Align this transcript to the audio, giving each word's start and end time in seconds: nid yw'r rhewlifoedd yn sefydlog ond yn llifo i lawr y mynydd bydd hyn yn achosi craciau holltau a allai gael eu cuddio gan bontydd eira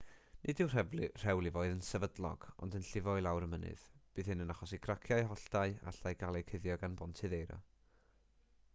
nid 0.49 0.59
yw'r 0.63 0.71
rhewlifoedd 1.23 1.73
yn 1.73 1.83
sefydlog 1.87 2.47
ond 2.67 2.77
yn 2.79 2.87
llifo 2.87 3.15
i 3.19 3.23
lawr 3.25 3.45
y 3.47 3.49
mynydd 3.51 3.83
bydd 4.17 4.31
hyn 4.33 4.41
yn 4.47 4.53
achosi 4.55 4.79
craciau 4.87 5.27
holltau 5.33 5.75
a 5.89 5.89
allai 5.93 6.15
gael 6.23 6.39
eu 6.41 6.47
cuddio 6.53 6.79
gan 6.85 6.97
bontydd 7.03 7.37
eira 7.43 7.59